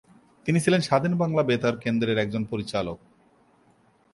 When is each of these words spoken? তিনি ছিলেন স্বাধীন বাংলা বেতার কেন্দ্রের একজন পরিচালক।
তিনি 0.45 0.59
ছিলেন 0.59 0.81
স্বাধীন 0.81 1.13
বাংলা 1.17 1.41
বেতার 1.43 1.75
কেন্দ্রের 1.77 2.17
একজন 2.17 2.43
পরিচালক। 2.45 2.97